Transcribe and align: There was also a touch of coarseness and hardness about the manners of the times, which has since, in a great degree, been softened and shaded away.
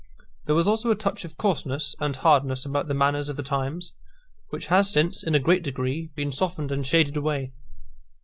There 0.45 0.55
was 0.55 0.67
also 0.67 0.89
a 0.89 0.95
touch 0.95 1.25
of 1.25 1.37
coarseness 1.37 1.95
and 1.99 2.15
hardness 2.15 2.65
about 2.65 2.87
the 2.87 2.95
manners 2.95 3.29
of 3.29 3.37
the 3.37 3.43
times, 3.43 3.93
which 4.49 4.65
has 4.65 4.89
since, 4.91 5.21
in 5.21 5.35
a 5.35 5.39
great 5.39 5.61
degree, 5.61 6.09
been 6.15 6.31
softened 6.31 6.71
and 6.71 6.83
shaded 6.83 7.15
away. 7.15 7.53